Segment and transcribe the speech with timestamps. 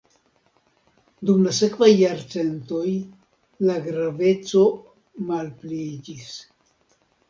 [1.29, 2.87] Dum la sekvaj jarcentoj
[3.69, 4.67] la graveco
[5.33, 6.39] malpliiĝis.